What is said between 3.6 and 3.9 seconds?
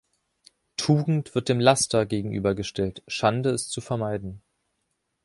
zu